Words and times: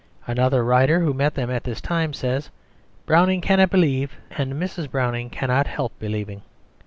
Another 0.25 0.63
writer 0.63 1.01
who 1.01 1.13
met 1.13 1.35
them 1.35 1.51
at 1.51 1.63
this 1.63 1.79
time 1.79 2.11
says, 2.11 2.49
"Browning 3.05 3.39
cannot 3.39 3.69
believe, 3.69 4.17
and 4.31 4.53
Mrs. 4.55 4.89
Browning 4.89 5.29
cannot 5.29 5.67
help 5.67 5.91
believing." 5.99 6.41